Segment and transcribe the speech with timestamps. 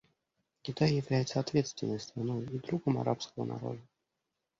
[0.63, 3.81] Китай является ответственной страной и другом арабского народа.